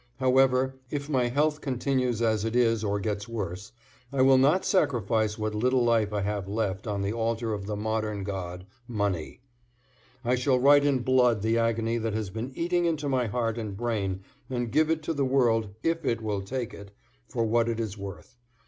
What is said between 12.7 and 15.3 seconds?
into my heart and brain and give it to the